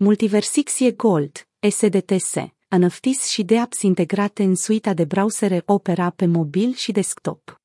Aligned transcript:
Multiversix 0.00 0.80
e 0.80 0.90
Gold, 0.90 1.48
SDTS, 1.70 2.34
NFTs 2.68 3.26
și 3.26 3.42
de 3.42 3.58
apps 3.58 3.82
integrate 3.82 4.42
în 4.42 4.54
suita 4.54 4.94
de 4.94 5.04
browsere 5.04 5.62
Opera 5.66 6.10
pe 6.10 6.26
mobil 6.26 6.74
și 6.74 6.92
desktop. 6.92 7.60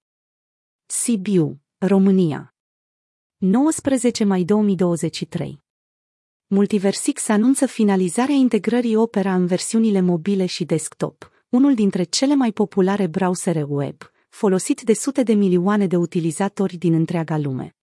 Sibiu, 0.86 1.62
România. 1.78 2.56
19 3.38 4.24
mai 4.24 4.44
2023 4.44 5.62
Multiversix 6.48 7.28
anunță 7.28 7.66
finalizarea 7.66 8.36
integrării 8.36 8.96
Opera 8.96 9.36
în 9.36 9.46
versiunile 9.46 10.02
mobile 10.02 10.46
și 10.46 10.66
desktop, 10.66 11.32
unul 11.50 11.74
dintre 11.74 12.04
cele 12.04 12.36
mai 12.36 12.52
populare 12.52 13.08
browsere 13.08 13.64
web, 13.64 13.96
folosit 14.30 14.82
de 14.82 14.94
sute 14.94 15.24
de 15.24 15.34
milioane 15.34 15.88
de 15.88 15.96
utilizatori 15.96 16.78
din 16.78 16.94
întreaga 16.94 17.38
lume. 17.38 17.76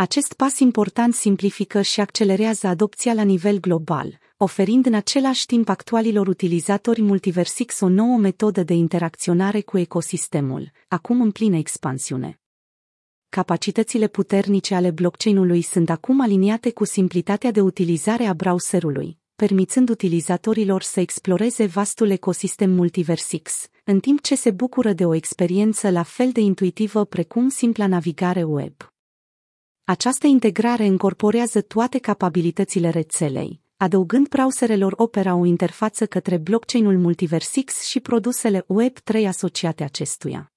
Acest 0.00 0.32
pas 0.32 0.58
important 0.58 1.14
simplifică 1.14 1.82
și 1.82 2.00
accelerează 2.00 2.66
adopția 2.66 3.12
la 3.12 3.22
nivel 3.22 3.60
global, 3.60 4.18
oferind 4.36 4.86
în 4.86 4.94
același 4.94 5.46
timp 5.46 5.68
actualilor 5.68 6.26
utilizatori 6.26 7.02
Multiversix 7.02 7.80
o 7.80 7.88
nouă 7.88 8.18
metodă 8.18 8.62
de 8.62 8.74
interacționare 8.74 9.60
cu 9.60 9.78
ecosistemul, 9.78 10.72
acum 10.88 11.20
în 11.20 11.30
plină 11.30 11.56
expansiune. 11.56 12.40
Capacitățile 13.28 14.08
puternice 14.08 14.74
ale 14.74 14.90
blockchain-ului 14.90 15.62
sunt 15.62 15.90
acum 15.90 16.20
aliniate 16.20 16.70
cu 16.70 16.84
simplitatea 16.84 17.50
de 17.50 17.60
utilizare 17.60 18.24
a 18.24 18.34
browserului, 18.34 19.18
permițând 19.36 19.88
utilizatorilor 19.88 20.82
să 20.82 21.00
exploreze 21.00 21.66
vastul 21.66 22.10
ecosistem 22.10 22.70
Multiversix, 22.70 23.68
în 23.84 24.00
timp 24.00 24.20
ce 24.20 24.36
se 24.36 24.50
bucură 24.50 24.92
de 24.92 25.04
o 25.04 25.14
experiență 25.14 25.90
la 25.90 26.02
fel 26.02 26.32
de 26.32 26.40
intuitivă 26.40 27.04
precum 27.04 27.48
simpla 27.48 27.86
navigare 27.86 28.42
web. 28.42 28.72
Această 29.90 30.26
integrare 30.26 30.84
încorporează 30.84 31.60
toate 31.60 31.98
capabilitățile 31.98 32.88
rețelei, 32.88 33.60
adăugând 33.76 34.28
browserelor 34.28 34.94
Opera 34.96 35.34
o 35.34 35.44
interfață 35.44 36.06
către 36.06 36.36
blockchain-ul 36.36 36.98
Multiversix 36.98 37.82
și 37.82 38.00
produsele 38.00 38.60
Web3 38.64 39.26
asociate 39.26 39.84
acestuia. 39.84 40.52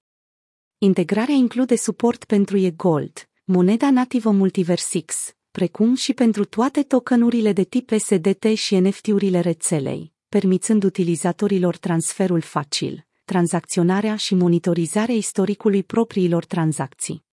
Integrarea 0.78 1.34
include 1.36 1.76
suport 1.76 2.24
pentru 2.24 2.58
e-Gold, 2.58 3.30
moneda 3.44 3.92
nativă 3.92 4.32
Multiversix, 4.32 5.36
precum 5.52 5.96
și 5.96 6.14
pentru 6.14 6.46
toate 6.46 6.84
tokenurile 6.84 7.54
de 7.54 7.64
tip 7.64 7.90
SDT 7.98 8.44
și 8.56 8.80
NFT-urile 8.80 9.40
rețelei, 9.40 10.14
permițând 10.30 10.84
utilizatorilor 10.84 11.78
transferul 11.78 12.42
facil, 12.42 13.08
tranzacționarea 13.26 14.16
și 14.16 14.36
monitorizarea 14.36 15.16
istoricului 15.16 15.84
propriilor 15.84 16.46
tranzacții. 16.46 17.30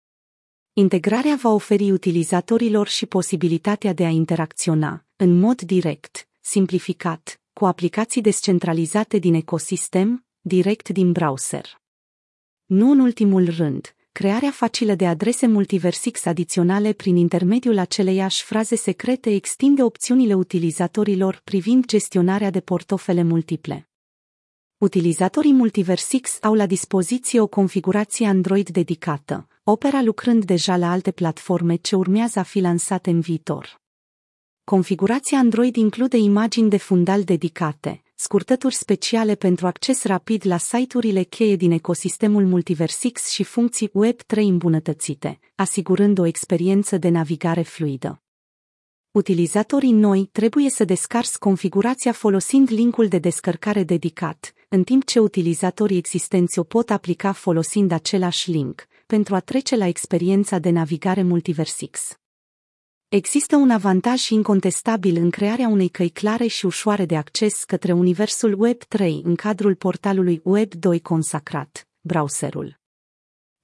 Integrarea 0.78 1.38
va 1.40 1.48
oferi 1.48 1.90
utilizatorilor 1.90 2.88
și 2.88 3.06
posibilitatea 3.06 3.92
de 3.92 4.04
a 4.04 4.08
interacționa, 4.08 5.04
în 5.16 5.38
mod 5.38 5.60
direct, 5.60 6.28
simplificat, 6.40 7.40
cu 7.52 7.66
aplicații 7.66 8.20
descentralizate 8.20 9.18
din 9.18 9.34
ecosistem, 9.34 10.26
direct 10.40 10.88
din 10.88 11.12
browser. 11.12 11.80
Nu 12.64 12.90
în 12.90 12.98
ultimul 12.98 13.50
rând, 13.56 13.94
crearea 14.12 14.50
facilă 14.50 14.94
de 14.94 15.06
adrese 15.06 15.46
multiversix 15.46 16.24
adiționale 16.24 16.92
prin 16.92 17.16
intermediul 17.16 17.78
aceleiași 17.78 18.42
fraze 18.42 18.76
secrete 18.76 19.34
extinde 19.34 19.82
opțiunile 19.82 20.34
utilizatorilor 20.34 21.40
privind 21.44 21.86
gestionarea 21.86 22.50
de 22.50 22.60
portofele 22.60 23.22
multiple. 23.22 23.88
Utilizatorii 24.78 25.52
Multiversix 25.52 26.38
au 26.42 26.54
la 26.54 26.66
dispoziție 26.66 27.40
o 27.40 27.46
configurație 27.46 28.26
Android 28.26 28.68
dedicată, 28.68 29.48
Opera 29.68 30.02
lucrând 30.02 30.44
deja 30.44 30.76
la 30.76 30.90
alte 30.90 31.10
platforme 31.10 31.76
ce 31.76 31.96
urmează 31.96 32.38
a 32.38 32.42
fi 32.42 32.60
lansate 32.60 33.10
în 33.10 33.20
viitor. 33.20 33.80
Configurația 34.64 35.38
Android 35.38 35.76
include 35.76 36.16
imagini 36.16 36.70
de 36.70 36.76
fundal 36.76 37.22
dedicate, 37.24 38.02
scurtături 38.14 38.74
speciale 38.74 39.34
pentru 39.34 39.66
acces 39.66 40.04
rapid 40.04 40.46
la 40.46 40.56
site-urile 40.56 41.22
cheie 41.22 41.56
din 41.56 41.70
ecosistemul 41.70 42.46
Multiversix 42.46 43.28
și 43.30 43.42
funcții 43.42 43.90
Web3 43.90 44.36
îmbunătățite, 44.36 45.40
asigurând 45.54 46.18
o 46.18 46.26
experiență 46.26 46.96
de 46.96 47.08
navigare 47.08 47.62
fluidă. 47.62 48.22
Utilizatorii 49.10 49.92
noi 49.92 50.28
trebuie 50.32 50.70
să 50.70 50.84
descarci 50.84 51.36
configurația 51.36 52.12
folosind 52.12 52.70
linkul 52.70 53.08
de 53.08 53.18
descărcare 53.18 53.84
dedicat, 53.84 54.54
în 54.68 54.84
timp 54.84 55.04
ce 55.04 55.18
utilizatorii 55.18 55.96
existenți 55.96 56.58
o 56.58 56.62
pot 56.62 56.90
aplica 56.90 57.32
folosind 57.32 57.92
același 57.92 58.50
link, 58.50 58.86
pentru 59.06 59.34
a 59.34 59.40
trece 59.40 59.76
la 59.76 59.86
experiența 59.86 60.58
de 60.58 60.70
navigare 60.70 61.22
Multiversix. 61.22 62.16
Există 63.08 63.56
un 63.56 63.70
avantaj 63.70 64.28
incontestabil 64.28 65.16
în 65.16 65.30
crearea 65.30 65.68
unei 65.68 65.88
căi 65.88 66.08
clare 66.08 66.46
și 66.46 66.66
ușoare 66.66 67.04
de 67.04 67.16
acces 67.16 67.64
către 67.64 67.92
universul 67.92 68.60
Web 68.60 68.82
3 68.82 69.20
în 69.24 69.34
cadrul 69.34 69.74
portalului 69.74 70.40
Web 70.44 70.74
2 70.74 71.00
consacrat, 71.00 71.88
browserul. 72.00 72.78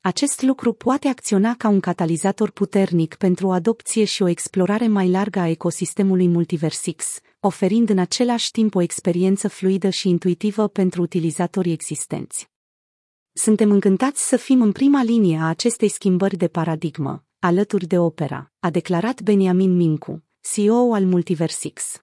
Acest 0.00 0.42
lucru 0.42 0.72
poate 0.72 1.08
acționa 1.08 1.54
ca 1.58 1.69
un 1.69 1.81
catalizator 1.81 2.50
puternic 2.50 3.14
pentru 3.14 3.47
o 3.47 3.50
adopție 3.52 4.04
și 4.04 4.22
o 4.22 4.28
explorare 4.28 4.86
mai 4.86 5.10
largă 5.10 5.38
a 5.38 5.48
ecosistemului 5.48 6.28
Multiversix, 6.28 7.19
oferind 7.41 7.88
în 7.88 7.98
același 7.98 8.50
timp 8.50 8.75
o 8.75 8.81
experiență 8.81 9.48
fluidă 9.48 9.88
și 9.88 10.08
intuitivă 10.08 10.69
pentru 10.69 11.02
utilizatorii 11.02 11.72
existenți. 11.72 12.51
Suntem 13.34 13.70
încântați 13.70 14.28
să 14.28 14.37
fim 14.37 14.62
în 14.62 14.72
prima 14.72 15.03
linie 15.03 15.38
a 15.38 15.48
acestei 15.48 15.88
schimbări 15.88 16.37
de 16.37 16.48
paradigmă, 16.48 17.25
alături 17.38 17.87
de 17.87 17.98
opera, 17.98 18.53
a 18.59 18.70
declarat 18.70 19.22
Beniamin 19.22 19.76
Mincu, 19.76 20.22
CEO 20.41 20.94
al 20.94 21.04
Multiversix. 21.04 22.03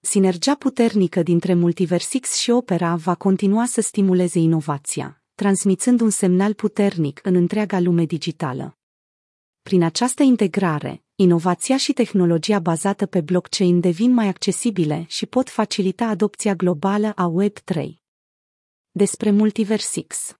Sinergia 0.00 0.54
puternică 0.54 1.22
dintre 1.22 1.54
Multiversix 1.54 2.34
și 2.34 2.50
opera 2.50 2.94
va 2.94 3.14
continua 3.14 3.66
să 3.66 3.80
stimuleze 3.80 4.38
inovația, 4.38 5.22
transmițând 5.34 6.00
un 6.00 6.10
semnal 6.10 6.54
puternic 6.54 7.20
în 7.22 7.34
întreaga 7.34 7.80
lume 7.80 8.04
digitală. 8.04 8.78
Prin 9.62 9.82
această 9.82 10.22
integrare, 10.22 11.02
inovația 11.14 11.76
și 11.76 11.92
tehnologia 11.92 12.58
bazată 12.58 13.06
pe 13.06 13.20
blockchain 13.20 13.80
devin 13.80 14.12
mai 14.12 14.28
accesibile 14.28 15.04
și 15.08 15.26
pot 15.26 15.48
facilita 15.48 16.06
adopția 16.06 16.54
globală 16.54 17.12
a 17.14 17.32
Web3. 17.40 17.97
Despre 18.90 19.30
Multiversix 19.30 20.36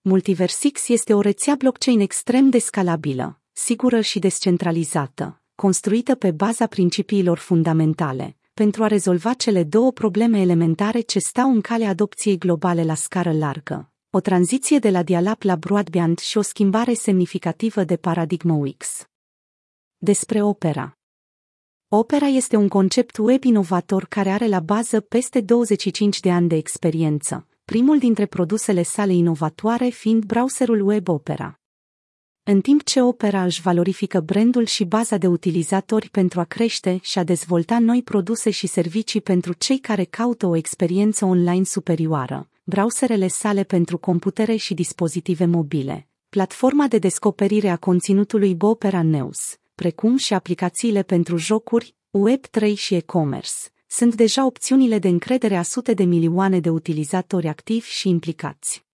Multiversix 0.00 0.88
este 0.88 1.14
o 1.14 1.20
rețea 1.20 1.54
blockchain 1.54 2.00
extrem 2.00 2.50
de 2.50 2.58
scalabilă, 2.58 3.40
sigură 3.52 4.00
și 4.00 4.18
descentralizată, 4.18 5.42
construită 5.54 6.14
pe 6.14 6.30
baza 6.30 6.66
principiilor 6.66 7.38
fundamentale, 7.38 8.36
pentru 8.54 8.82
a 8.82 8.86
rezolva 8.86 9.32
cele 9.32 9.64
două 9.64 9.92
probleme 9.92 10.40
elementare 10.40 11.00
ce 11.00 11.18
stau 11.18 11.50
în 11.50 11.60
calea 11.60 11.88
adopției 11.88 12.38
globale 12.38 12.84
la 12.84 12.94
scară 12.94 13.32
largă, 13.32 13.92
o 14.10 14.20
tranziție 14.20 14.78
de 14.78 14.90
la 14.90 15.02
dial-up 15.02 15.42
la 15.42 15.56
broadband 15.56 16.18
și 16.18 16.38
o 16.38 16.42
schimbare 16.42 16.94
semnificativă 16.94 17.84
de 17.84 17.96
paradigmă 17.96 18.54
UX. 18.54 19.08
Despre 19.96 20.42
Opera 20.42 20.98
Opera 21.88 22.26
este 22.26 22.56
un 22.56 22.68
concept 22.68 23.16
web 23.16 23.44
inovator 23.44 24.04
care 24.04 24.30
are 24.30 24.46
la 24.46 24.60
bază 24.60 25.00
peste 25.00 25.40
25 25.40 26.20
de 26.20 26.30
ani 26.30 26.48
de 26.48 26.56
experiență, 26.56 27.44
primul 27.70 27.98
dintre 27.98 28.26
produsele 28.26 28.82
sale 28.82 29.12
inovatoare 29.12 29.88
fiind 29.88 30.24
browserul 30.24 30.86
web 30.86 31.08
Opera. 31.08 31.60
În 32.42 32.60
timp 32.60 32.82
ce 32.84 33.02
Opera 33.02 33.44
își 33.44 33.60
valorifică 33.60 34.20
brandul 34.20 34.64
și 34.64 34.84
baza 34.84 35.16
de 35.16 35.26
utilizatori 35.26 36.08
pentru 36.08 36.40
a 36.40 36.44
crește 36.44 36.98
și 37.02 37.18
a 37.18 37.24
dezvolta 37.24 37.78
noi 37.78 38.02
produse 38.02 38.50
și 38.50 38.66
servicii 38.66 39.20
pentru 39.20 39.52
cei 39.52 39.78
care 39.78 40.04
caută 40.04 40.46
o 40.46 40.56
experiență 40.56 41.24
online 41.24 41.64
superioară, 41.64 42.48
browserele 42.64 43.26
sale 43.26 43.64
pentru 43.64 43.98
computere 43.98 44.56
și 44.56 44.74
dispozitive 44.74 45.44
mobile, 45.44 46.08
platforma 46.28 46.86
de 46.86 46.98
descoperire 46.98 47.68
a 47.68 47.76
conținutului 47.76 48.56
Opera 48.58 49.02
News, 49.02 49.58
precum 49.74 50.16
și 50.16 50.34
aplicațiile 50.34 51.02
pentru 51.02 51.36
jocuri, 51.36 51.94
Web3 52.10 52.74
și 52.74 52.94
e-commerce, 52.94 53.54
sunt 53.92 54.14
deja 54.14 54.44
opțiunile 54.44 54.98
de 54.98 55.08
încredere 55.08 55.56
a 55.56 55.62
sute 55.62 55.94
de 55.94 56.04
milioane 56.04 56.60
de 56.60 56.70
utilizatori 56.70 57.48
activi 57.48 57.86
și 57.88 58.08
implicați. 58.08 58.86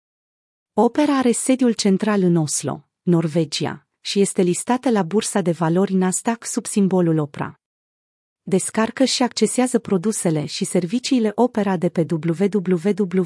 Opera 0.73 1.17
are 1.17 1.32
sediul 1.32 1.73
central 1.73 2.23
în 2.23 2.37
Oslo, 2.37 2.88
Norvegia, 3.02 3.87
și 4.00 4.20
este 4.20 4.43
listată 4.43 4.91
la 4.91 5.02
bursa 5.02 5.41
de 5.41 5.50
valori 5.50 5.94
Nasdaq 5.94 6.44
sub 6.44 6.67
simbolul 6.67 7.19
Opera. 7.19 7.61
Descarcă 8.43 9.05
și 9.05 9.23
accesează 9.23 9.79
produsele 9.79 10.44
și 10.44 10.64
serviciile 10.64 11.32
Opera 11.35 11.76
de 11.76 11.88
pe 11.88 12.06
www.opera.com. 12.11 13.25